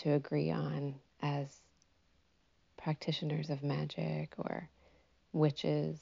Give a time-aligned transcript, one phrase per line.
[0.00, 1.48] To agree on as
[2.76, 4.68] practitioners of magic or
[5.32, 5.98] witches.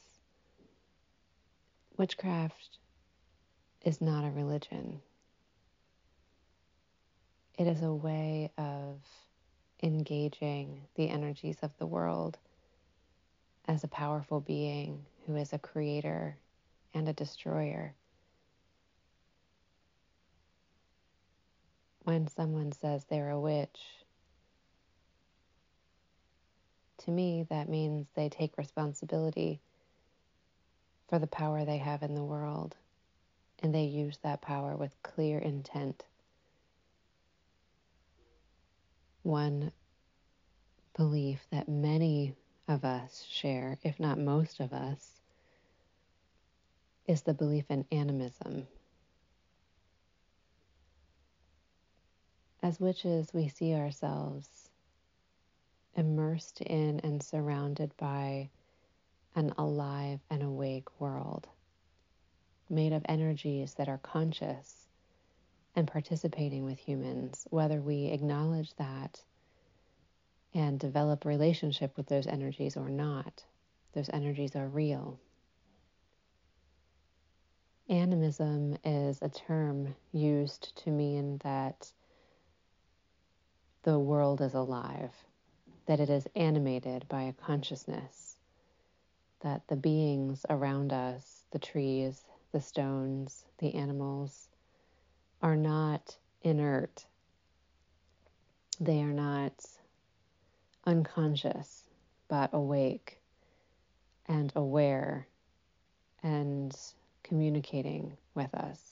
[1.97, 2.79] Witchcraft
[3.85, 5.01] is not a religion,
[7.59, 9.01] it is a way of
[9.83, 12.39] engaging the energies of the world
[13.67, 16.37] as a powerful being who is a creator
[16.95, 17.95] and a destroyer.
[22.09, 23.83] When someone says they're a witch,
[27.05, 29.61] to me, that means they take responsibility
[31.11, 32.77] for the power they have in the world
[33.59, 36.03] and they use that power with clear intent.
[39.22, 39.71] One
[40.97, 42.34] belief that many
[42.69, 45.21] of us share, if not most of us,
[47.06, 48.66] is the belief in animism.
[52.63, 54.69] As witches, we see ourselves
[55.95, 58.51] immersed in and surrounded by
[59.35, 61.49] an alive and awake world
[62.71, 64.89] made of energies that are conscious
[65.75, 69.23] and participating with humans, whether we acknowledge that
[70.55, 73.45] and develop relationship with those energies or not.
[73.93, 75.19] Those energies are real.
[77.89, 81.93] Animism is a term used to mean that
[83.88, 85.15] the world is alive,
[85.87, 88.37] that it is animated by a consciousness,
[89.41, 92.22] that the beings around us, the trees,
[92.53, 94.50] the stones, the animals,
[95.41, 97.06] are not inert.
[98.78, 99.54] They are not
[100.84, 101.84] unconscious,
[102.28, 103.22] but awake
[104.27, 105.27] and aware
[106.22, 106.77] and
[107.22, 108.88] communicating with us.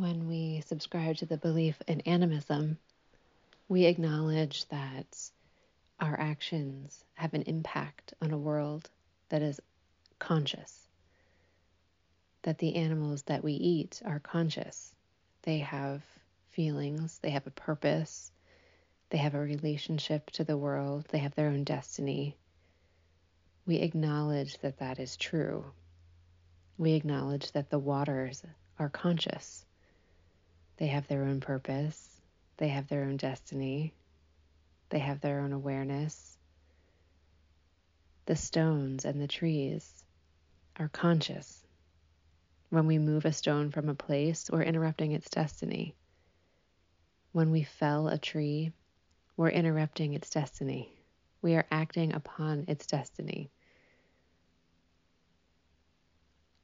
[0.00, 2.78] When we subscribe to the belief in animism,
[3.68, 5.30] we acknowledge that
[6.00, 8.88] our actions have an impact on a world
[9.28, 9.60] that is
[10.18, 10.88] conscious,
[12.44, 14.94] that the animals that we eat are conscious.
[15.42, 16.02] They have
[16.48, 18.32] feelings, they have a purpose,
[19.10, 22.38] they have a relationship to the world, they have their own destiny,
[23.66, 25.62] we acknowledge that that is true.
[26.78, 28.42] We acknowledge that the waters
[28.78, 29.66] are conscious.
[30.80, 32.22] They have their own purpose,
[32.56, 33.92] they have their own destiny,
[34.88, 36.38] they have their own awareness.
[38.24, 40.02] The stones and the trees
[40.76, 41.62] are conscious.
[42.70, 45.94] When we move a stone from a place, we're interrupting its destiny.
[47.32, 48.72] When we fell a tree,
[49.36, 50.94] we're interrupting its destiny.
[51.42, 53.50] We are acting upon its destiny.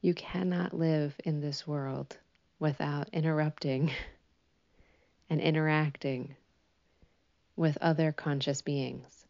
[0.00, 2.16] You cannot live in this world
[2.58, 3.92] without interrupting
[5.30, 6.34] and interacting
[7.56, 9.26] with other conscious beings.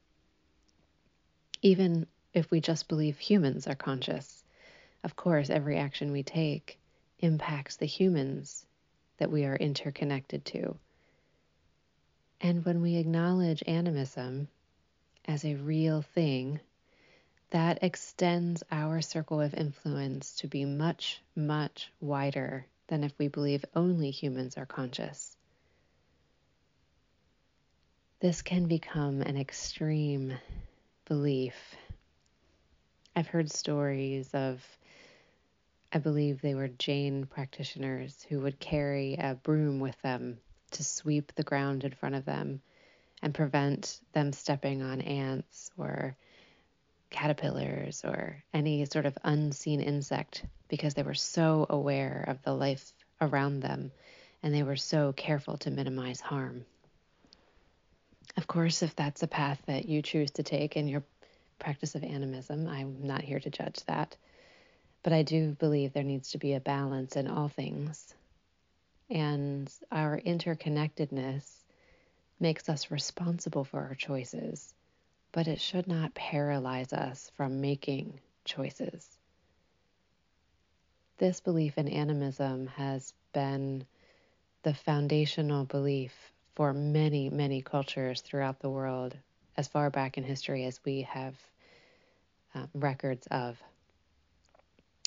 [1.62, 4.44] Even if we just believe humans are conscious,
[5.02, 6.78] of course, every action we take
[7.20, 8.66] impacts the humans
[9.18, 10.76] that we are interconnected to.
[12.40, 14.48] And when we acknowledge animism
[15.24, 16.60] as a real thing,
[17.50, 23.64] that extends our circle of influence to be much, much wider than if we believe
[23.74, 25.36] only humans are conscious.
[28.20, 30.34] This can become an extreme
[31.06, 31.54] belief.
[33.14, 34.64] I've heard stories of,
[35.92, 40.38] I believe they were Jain practitioners who would carry a broom with them
[40.72, 42.60] to sweep the ground in front of them
[43.22, 46.16] and prevent them stepping on ants or
[47.16, 52.92] caterpillars or any sort of unseen insect because they were so aware of the life
[53.22, 53.90] around them
[54.42, 56.66] and they were so careful to minimize harm.
[58.36, 61.04] Of course, if that's a path that you choose to take in your
[61.58, 64.14] practice of animism, I'm not here to judge that.
[65.02, 68.14] But I do believe there needs to be a balance in all things.
[69.08, 71.50] And our interconnectedness
[72.38, 74.74] makes us responsible for our choices,
[75.36, 79.18] but it should not paralyze us from making choices.
[81.18, 83.84] This belief in animism has been
[84.62, 86.14] the foundational belief
[86.54, 89.14] for many, many cultures throughout the world,
[89.58, 91.34] as far back in history as we have
[92.54, 93.62] um, records of.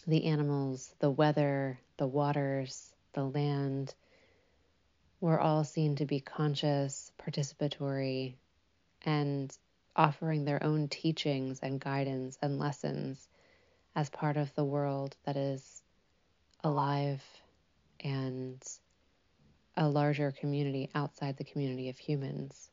[0.05, 3.95] The animals, the weather, the waters, the land
[5.21, 8.35] were all seen to be conscious, participatory,
[9.01, 9.57] and
[9.99, 13.27] offering their own teachings and guidance and lessons
[13.97, 15.81] as part of the world that is
[16.63, 17.21] alive
[17.99, 18.63] and
[19.75, 22.71] a larger community outside the community of humans.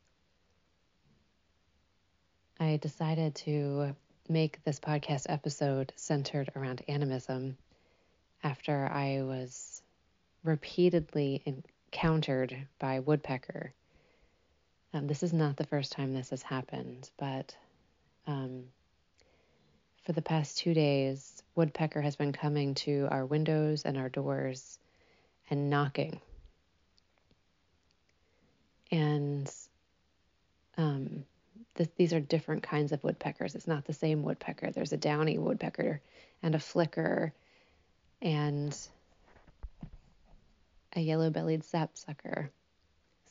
[2.61, 3.96] I decided to
[4.29, 7.56] make this podcast episode centered around animism
[8.44, 9.82] after I was
[10.44, 13.72] repeatedly encountered by woodpecker.
[14.94, 17.54] Um, this is not the first time this has happened, but
[18.26, 18.64] um,
[20.04, 24.78] for the past two days, woodpecker has been coming to our windows and our doors
[25.50, 26.20] and knocking
[28.90, 29.52] and
[30.76, 31.24] um,
[31.74, 33.54] th- these are different kinds of woodpeckers.
[33.54, 34.70] It's not the same woodpecker.
[34.70, 36.00] There's a downy woodpecker
[36.42, 37.32] and a flicker
[38.22, 38.76] and
[40.94, 42.50] a yellow bellied sapsucker.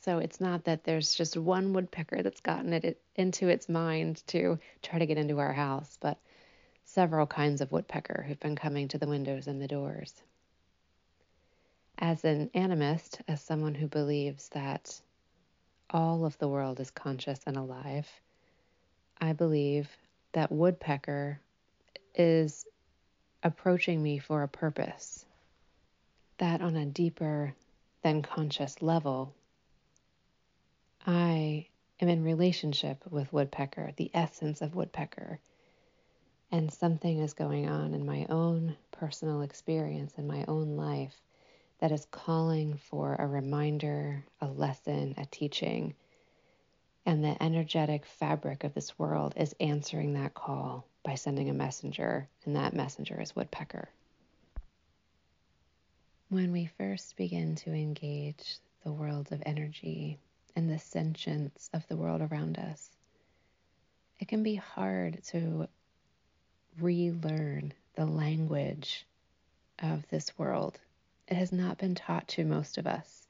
[0.06, 4.60] So it's not that there's just one woodpecker that's gotten it into its mind to
[4.80, 6.16] try to get into our house, but
[6.84, 10.14] several kinds of woodpecker who've been coming to the windows and the doors.
[11.98, 15.00] As an animist, as someone who believes that
[15.90, 18.08] all of the world is conscious and alive.
[19.20, 19.90] I believe
[20.34, 21.40] that woodpecker
[22.14, 22.64] is
[23.42, 25.26] approaching me for a purpose.
[26.38, 27.54] That on a deeper
[28.02, 29.34] than conscious level,
[31.08, 31.68] I
[32.00, 35.38] am in relationship with woodpecker, the essence of woodpecker.
[36.50, 41.14] And something is going on in my own personal experience, in my own life,
[41.78, 45.94] that is calling for a reminder, a lesson, a teaching.
[47.04, 52.28] And the energetic fabric of this world is answering that call by sending a messenger,
[52.44, 53.88] and that messenger is Woodpecker.
[56.30, 60.18] When we first begin to engage the world of energy
[60.56, 62.90] and the sentience of the world around us,
[64.18, 65.68] it can be hard to
[66.80, 69.06] relearn the language
[69.78, 70.78] of this world
[71.28, 73.26] it has not been taught to most of us.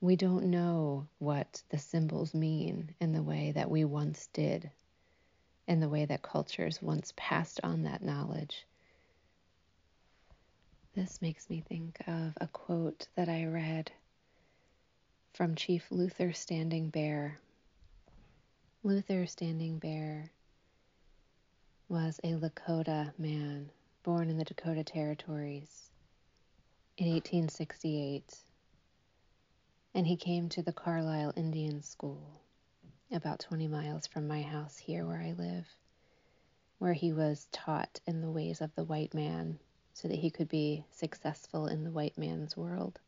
[0.00, 4.70] We don't know what the symbols mean in the way that we once did,
[5.66, 8.66] in the way that cultures once passed on that knowledge.
[10.94, 13.90] This makes me think of a quote that I read
[15.32, 17.38] from Chief Luther Standing Bear.
[18.82, 20.30] Luther Standing Bear
[21.88, 23.70] was a Lakota man
[24.02, 25.90] born in the Dakota Territories
[26.98, 28.36] in 1868,
[29.94, 32.40] and he came to the Carlisle Indian School,
[33.12, 35.66] about 20 miles from my house here where I live,
[36.78, 39.58] where he was taught in the ways of the white man
[39.94, 42.98] so that he could be successful in the white man's world.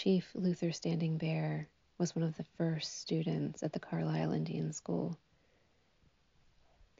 [0.00, 1.66] Chief Luther Standing Bear
[1.98, 5.18] was one of the first students at the Carlisle Indian School.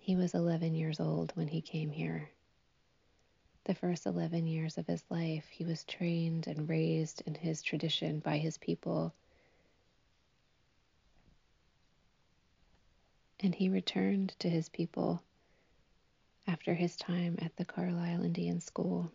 [0.01, 2.29] He was 11 years old when he came here.
[3.67, 8.19] The first 11 years of his life, he was trained and raised in his tradition
[8.19, 9.15] by his people.
[13.39, 15.23] And he returned to his people
[16.49, 19.13] after his time at the Carlisle Indian School.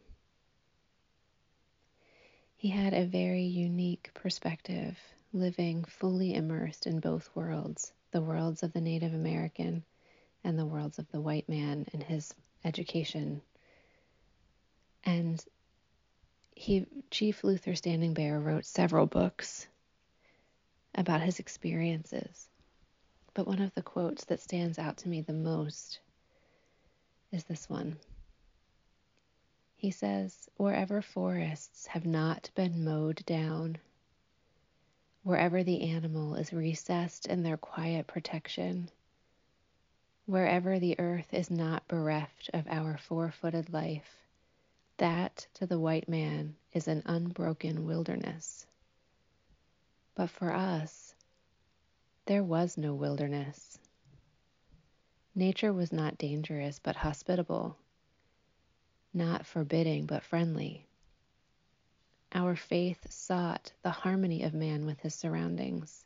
[2.64, 4.98] He had a very unique perspective,
[5.34, 9.84] living fully immersed in both worlds the worlds of the Native American
[10.46, 13.42] and the worlds of the white man in his education
[15.04, 15.44] and
[16.56, 19.68] he, Chief Luther Standing Bear, wrote several books
[20.96, 22.48] about his experiences.
[23.34, 26.00] But one of the quotes that stands out to me the most
[27.30, 27.98] is this one.
[29.76, 33.78] He says, Wherever forests have not been mowed down,
[35.24, 38.90] wherever the animal is recessed in their quiet protection,
[40.26, 44.16] wherever the earth is not bereft of our four footed life,
[44.98, 48.68] That to the white man is an unbroken wilderness.
[50.14, 51.16] But for us,
[52.26, 53.80] there was no wilderness.
[55.34, 57.76] Nature was not dangerous but hospitable,
[59.14, 60.88] not forbidding but friendly.
[62.32, 66.04] Our faith sought the harmony of man with his surroundings.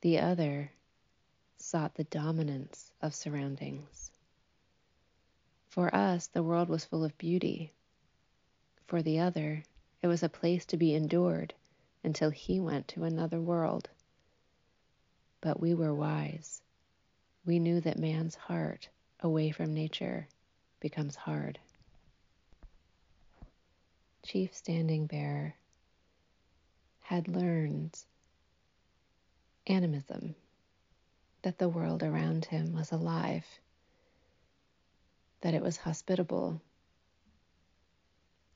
[0.00, 0.72] The other
[1.56, 4.10] sought the dominance of surroundings.
[5.68, 7.72] For us, the world was full of beauty.
[8.86, 9.62] For the other,
[10.02, 11.54] it was a place to be endured
[12.02, 13.88] until he went to another world.
[15.40, 16.62] But we were wise.
[17.44, 18.88] We knew that man's heart,
[19.20, 20.26] away from nature,
[20.80, 21.58] becomes hard.
[24.28, 25.56] Chief Standing Bear
[27.00, 27.98] had learned
[29.66, 30.34] animism
[31.40, 33.46] that the world around him was alive,
[35.40, 36.60] that it was hospitable,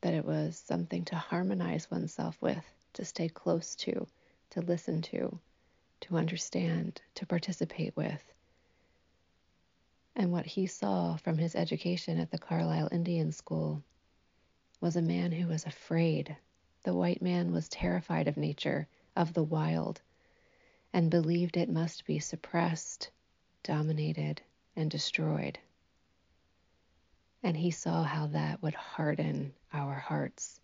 [0.02, 4.06] that it was something to harmonize oneself with, to stay close to,
[4.50, 5.38] to listen to,
[6.02, 8.22] to understand, to participate with.
[10.14, 13.82] And what he saw from his education at the Carlisle Indian School
[14.82, 16.36] was a man who was afraid.
[16.82, 20.02] The white man was terrified of nature, of the wild,
[20.92, 23.08] and believed it must be suppressed,
[23.62, 24.42] dominated,
[24.74, 25.56] and destroyed.
[27.44, 30.58] And he saw how that would harden our hearts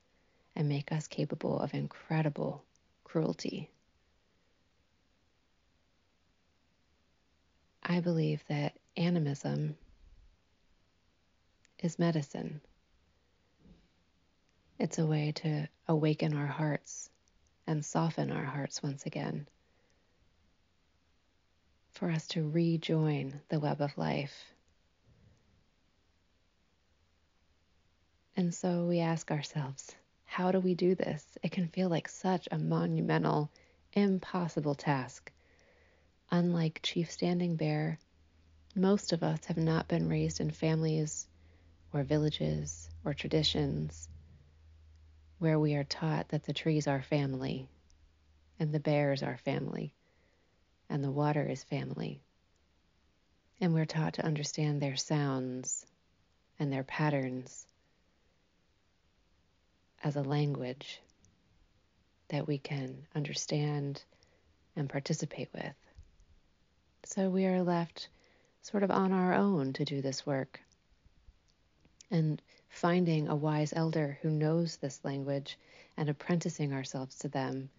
[0.57, 2.65] and make us capable of incredible
[3.05, 3.71] cruelty.
[7.85, 9.77] I believe that animism
[11.79, 12.61] is medicine.
[14.81, 17.11] It's a way to awaken our hearts
[17.67, 19.49] and soften our hearts once again
[21.91, 24.55] for us to rejoin the web of life.
[28.37, 31.27] And so we ask ourselves, how do we do this?
[31.43, 33.51] It can feel like such a monumental,
[33.95, 35.33] impossible task.
[36.31, 37.99] Unlike Chief Standing Bear,
[38.77, 41.27] most of us have not been raised in families
[41.93, 44.08] or villages or traditions
[45.39, 47.69] where we are taught that the trees are family
[48.59, 49.93] and the bears are family
[50.91, 52.21] and the water is family.
[53.61, 55.85] And we're taught to understand their sounds
[56.59, 57.67] and their patterns
[60.03, 61.01] as a language
[62.29, 64.03] that we can understand
[64.77, 65.75] and participate with.
[67.05, 68.09] So we are left
[68.63, 70.61] sort of on our own to do this work.
[72.11, 75.59] And finding a wise elder who knows this language
[75.97, 77.71] and apprenticing ourselves to them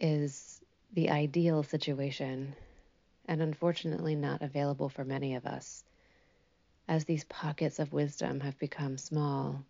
[0.00, 0.60] is
[0.92, 2.54] the ideal situation,
[3.26, 5.84] and unfortunately not available for many of us,
[6.88, 9.64] as these pockets of wisdom have become small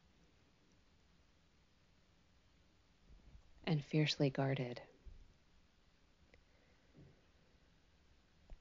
[3.66, 4.80] and fiercely guarded.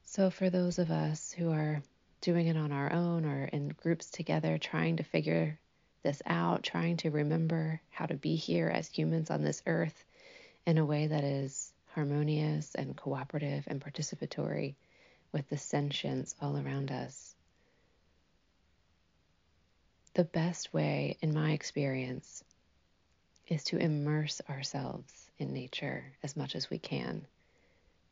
[0.04, 1.82] So, for those of us who are
[2.24, 5.60] doing it on our own or in groups together, trying to figure
[6.04, 10.06] this out, trying to remember how to be here as humans on this earth
[10.66, 14.76] in a way that is harmonious and cooperative and participatory
[15.34, 17.36] with the sentience all around us.
[20.14, 22.42] The best way, in my experience,
[23.50, 27.26] is to immerse ourselves in nature as much as we can,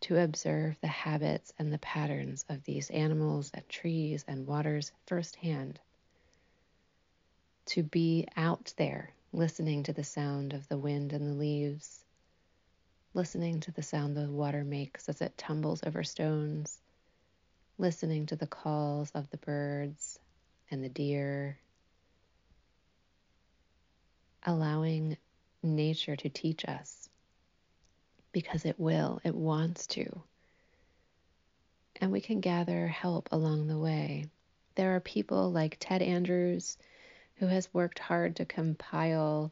[0.01, 5.79] to observe the habits and the patterns of these animals and trees and waters firsthand,
[7.65, 12.03] to be out there listening to the sound of the wind and the leaves
[13.13, 16.79] listening to the sound the water makes as it tumbles over stones,
[17.77, 20.17] listening to the calls of the birds
[20.69, 21.57] and the deer,
[24.45, 25.17] allowing
[25.61, 27.00] nature to teach us
[28.31, 30.21] because it will, it wants to.
[31.99, 34.25] And we can gather help along the way.
[34.75, 36.77] There are people like Ted Andrews,
[37.35, 39.51] who has worked hard to compile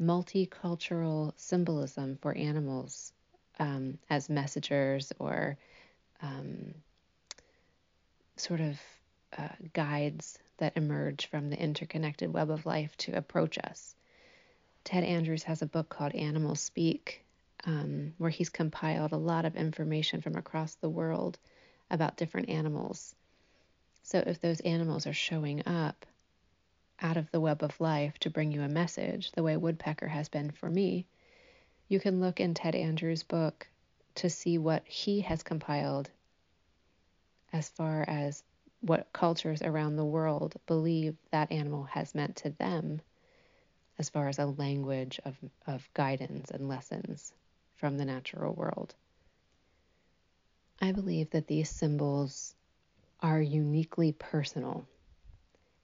[0.00, 3.12] multicultural symbolism for animals
[3.58, 5.56] um, as messengers or
[6.22, 6.74] um,
[8.36, 8.78] sort of
[9.36, 13.94] uh, guides that emerge from the interconnected web of life to approach us.
[14.84, 17.24] Ted Andrews has a book called Animals Speak,
[17.66, 21.36] um, where he's compiled a lot of information from across the world
[21.90, 23.14] about different animals.
[24.04, 26.06] So if those animals are showing up
[27.00, 30.28] out of the web of life to bring you a message, the way Woodpecker has
[30.28, 31.06] been for me,
[31.88, 33.66] you can look in Ted Andrews' book
[34.14, 36.08] to see what he has compiled
[37.52, 38.44] as far as
[38.80, 43.00] what cultures around the world believe that animal has meant to them
[43.98, 47.32] as far as a language of, of guidance and lessons
[47.76, 48.94] from the natural world.
[50.80, 52.54] I believe that these symbols
[53.20, 54.86] are uniquely personal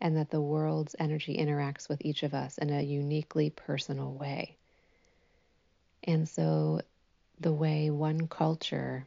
[0.01, 4.57] and that the world's energy interacts with each of us in a uniquely personal way.
[6.05, 6.81] And so,
[7.41, 9.07] the way one culture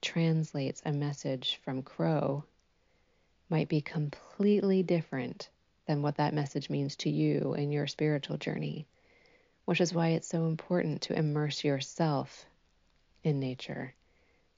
[0.00, 2.44] translates a message from Crow
[3.48, 5.50] might be completely different
[5.86, 8.86] than what that message means to you in your spiritual journey,
[9.64, 12.46] which is why it's so important to immerse yourself
[13.22, 13.94] in nature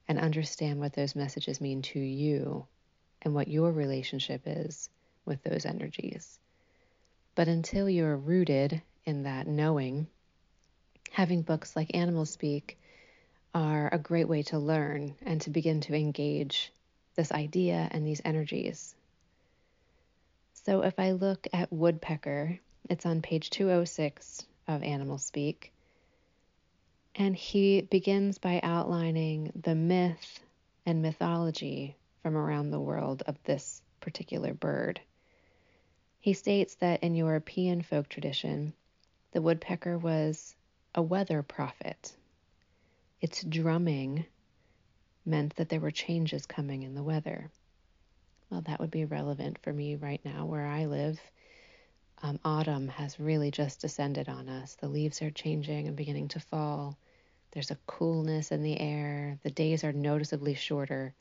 [0.09, 2.67] and understand what those messages mean to you
[3.23, 4.89] and what your relationship is
[5.25, 6.39] with those energies.
[7.35, 10.07] But until you're rooted in that knowing,
[11.11, 12.79] having books like Animal Speak
[13.55, 16.73] are a great way to learn and to begin to engage
[17.15, 18.95] this idea and these energies.
[20.65, 22.59] So if I look at woodpecker,
[22.89, 25.73] it's on page 206 of Animal Speak.
[27.15, 30.41] And he begins by outlining the myth
[30.87, 35.01] and mythology from around the world of this particular bird.
[36.21, 38.73] He states that in European folk tradition,
[39.33, 40.57] the woodpecker was
[40.95, 42.17] a weather prophet.
[43.21, 44.25] Its drumming
[45.27, 47.51] meant that there were changes coming in the weather.
[48.51, 51.21] Well, that would be relevant for me right now where I live.
[52.25, 54.77] Um, autumn has really just descended on us.
[54.77, 56.97] The leaves are changing and beginning to fall.
[57.51, 59.39] There's a coolness in the air.
[59.43, 61.15] The days are noticeably shorter.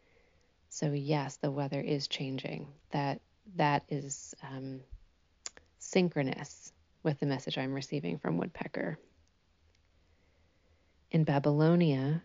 [0.70, 2.70] So yes, the weather is changing.
[2.92, 3.20] That
[3.58, 4.80] that is um,
[5.78, 6.72] synchronous
[7.04, 8.98] with the message I'm receiving from Woodpecker.
[11.12, 12.24] In Babylonia,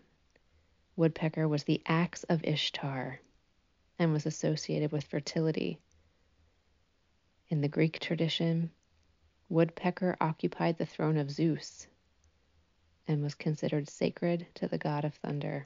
[0.95, 3.19] Woodpecker was the axe of Ishtar
[3.99, 5.79] and was associated with fertility.
[7.49, 8.69] In the Greek tradition,
[9.49, 11.87] Woodpecker occupied the throne of Zeus
[13.07, 15.65] and was considered sacred to the god of thunder.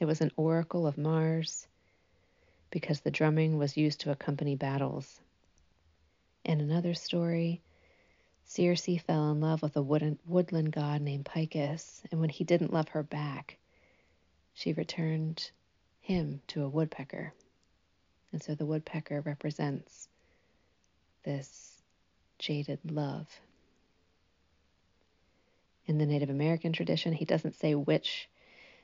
[0.00, 1.68] It was an oracle of Mars
[2.70, 5.20] because the drumming was used to accompany battles.
[6.44, 7.62] In another story,
[8.44, 12.88] Circe fell in love with a woodland god named Picus, and when he didn't love
[12.88, 13.58] her back,
[14.54, 15.50] she returned
[16.00, 17.32] him to a woodpecker.
[18.32, 20.08] And so the woodpecker represents
[21.24, 21.65] this
[22.38, 23.28] jaded love
[25.86, 27.12] in the Native American tradition.
[27.12, 28.28] He doesn't say which,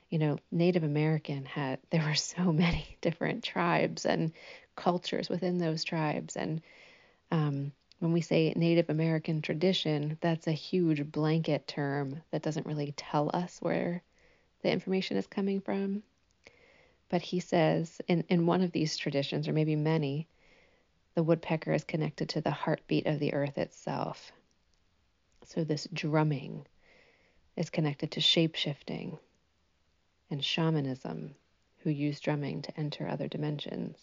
[0.09, 4.31] you know, Native American had, there were so many different tribes and
[4.75, 6.35] cultures within those tribes.
[6.35, 6.61] And
[7.31, 12.93] um, when we say Native American tradition, that's a huge blanket term that doesn't really
[12.97, 14.01] tell us where
[14.61, 16.03] the information is coming from.
[17.09, 20.27] But he says in, in one of these traditions, or maybe many,
[21.15, 24.31] the woodpecker is connected to the heartbeat of the earth itself.
[25.45, 26.65] So this drumming
[27.55, 29.19] is connected to shapeshifting
[30.31, 31.35] and shamanism,
[31.79, 33.97] who use drumming to enter other dimensions.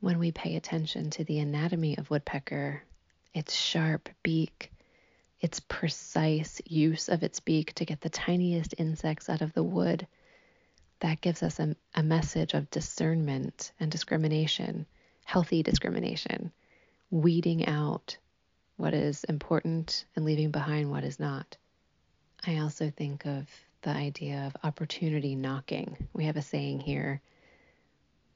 [0.00, 2.82] When we pay attention to the anatomy of woodpecker,
[3.34, 4.72] its sharp beak,
[5.40, 10.06] its precise use of its beak to get the tiniest insects out of the wood,
[11.00, 14.86] that gives us a, a message of discernment and discrimination,
[15.24, 16.52] healthy discrimination,
[17.10, 18.16] weeding out
[18.76, 21.56] what is important and leaving behind what is not.
[22.46, 23.48] I also think of
[23.82, 26.08] the idea of opportunity knocking.
[26.12, 27.20] We have a saying here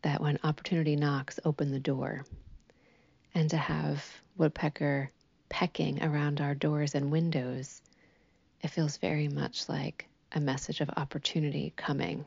[0.02, 2.24] that when opportunity knocks, open the door.
[3.34, 4.04] And to have
[4.36, 5.10] woodpecker
[5.48, 7.80] pecking around our doors and windows,
[8.60, 12.24] it feels very much like a message of opportunity coming.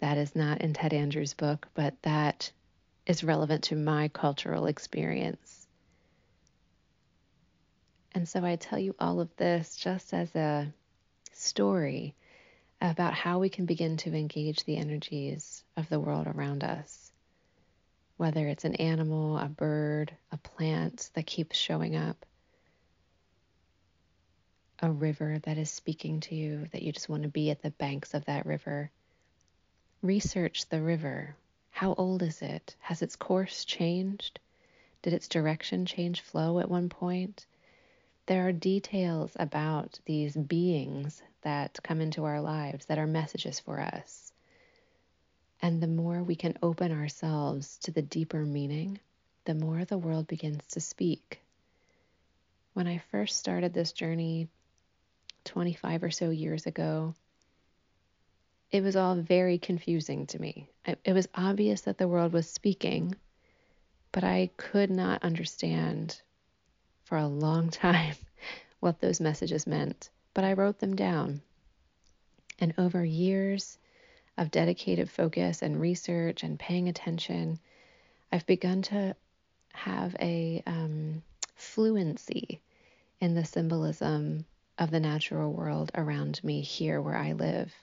[0.00, 2.50] That is not in Ted Andrews' book, but that
[3.06, 5.66] is relevant to my cultural experience.
[8.12, 10.72] And so I tell you all of this just as a
[11.32, 12.14] story
[12.80, 17.12] about how we can begin to engage the energies of the world around us.
[18.16, 22.26] Whether it's an animal, a bird, a plant that keeps showing up,
[24.82, 27.70] a river that is speaking to you, that you just want to be at the
[27.70, 28.90] banks of that river.
[30.02, 31.36] Research the river.
[31.70, 32.76] How old is it?
[32.80, 34.40] Has its course changed?
[35.02, 37.46] Did its direction change flow at one point?
[38.30, 43.80] there are details about these beings that come into our lives that are messages for
[43.80, 44.32] us.
[45.60, 49.00] And the more we can open ourselves to the deeper meaning,
[49.46, 51.40] the more the world begins to speak.
[52.72, 54.46] When I first started this journey
[55.46, 57.16] 25 or so years ago,
[58.72, 60.68] it was all very confusing to me.
[61.04, 63.14] It was obvious that the world was speaking,
[64.12, 66.20] but I could not understand
[67.04, 68.14] for a long time
[68.78, 70.10] what those messages meant.
[70.34, 71.42] But I wrote them down.
[72.60, 73.78] And over years
[74.36, 77.58] of dedicated focus and research and paying attention,
[78.30, 79.16] I've begun to
[79.72, 81.22] have a um,
[81.56, 82.60] fluency
[83.20, 84.44] in the symbolism
[84.78, 87.74] of the natural world around me here where I live.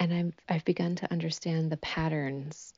[0.00, 2.72] And I'm, I've begun to understand the patterns.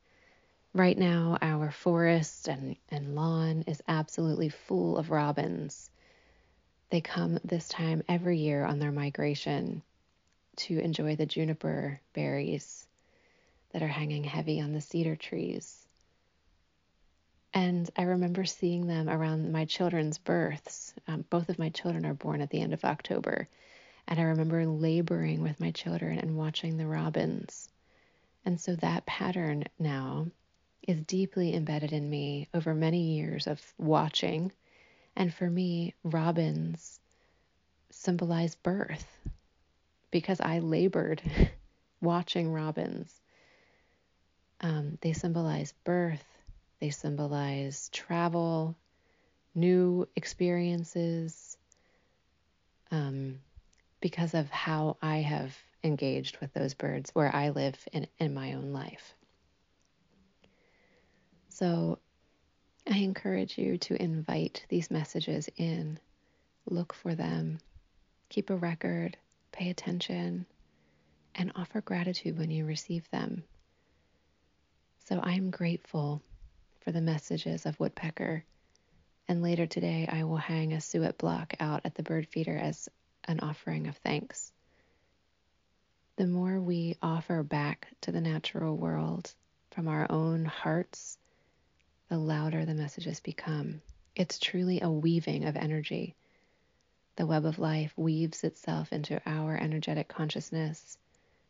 [0.74, 5.88] Right now, our forest and, and lawn is absolutely full of robins.
[6.90, 9.82] They come this time every year on their migration
[10.56, 12.86] to enjoy the juniper berries
[13.70, 15.86] that are hanging heavy on the cedar trees.
[17.54, 20.92] And I remember seeing them around my children's births.
[21.06, 23.48] Um, both of my children are born at the end of October.
[24.08, 27.68] And I remember laboring with my children and watching the robins.
[28.44, 30.26] And so that pattern now
[30.86, 34.52] is deeply embedded in me over many years of watching.
[35.14, 37.00] And for me, robins
[37.90, 39.06] symbolize birth
[40.10, 41.22] because I labored
[42.00, 43.20] watching robins.
[44.60, 46.24] Um, they symbolize birth,
[46.80, 48.76] they symbolize travel,
[49.54, 51.56] new experiences,
[52.90, 53.40] um,
[54.02, 58.52] because of how I have engaged with those birds where I live in, in my
[58.52, 59.14] own life.
[61.48, 61.98] So
[62.90, 65.98] I encourage you to invite these messages in,
[66.68, 67.58] look for them,
[68.28, 69.16] keep a record,
[69.52, 70.46] pay attention,
[71.34, 73.44] and offer gratitude when you receive them.
[75.06, 76.22] So I'm grateful
[76.80, 78.44] for the messages of woodpecker.
[79.28, 82.88] And later today, I will hang a suet block out at the bird feeder as
[83.24, 84.52] an offering of thanks.
[86.16, 89.32] The more we offer back to the natural world
[89.70, 91.18] from our own hearts,
[92.08, 93.80] the louder the messages become.
[94.14, 96.14] It's truly a weaving of energy.
[97.16, 100.98] The web of life weaves itself into our energetic consciousness.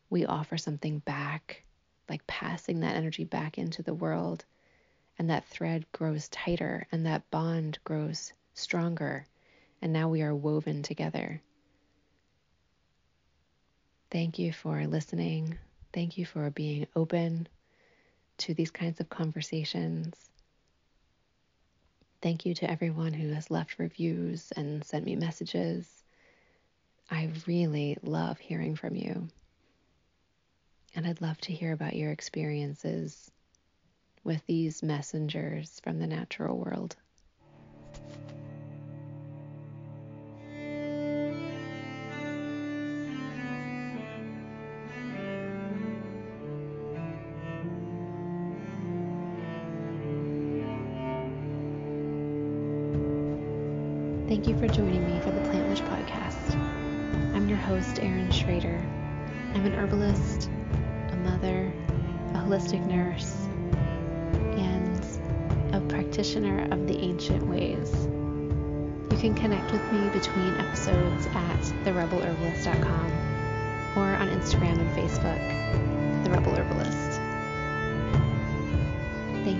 [0.09, 1.63] We offer something back,
[2.07, 4.45] like passing that energy back into the world
[5.17, 9.25] and that thread grows tighter and that bond grows stronger.
[9.81, 11.41] And now we are woven together.
[14.13, 15.57] Thank you for listening.
[15.91, 17.47] Thank you for being open
[18.37, 20.15] to these kinds of conversations.
[22.21, 26.03] Thank you to everyone who has left reviews and sent me messages.
[27.09, 29.29] I really love hearing from you.
[30.95, 33.31] And I'd love to hear about your experiences
[34.23, 36.95] with these messengers from the natural world.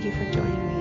[0.04, 0.73] You for joining me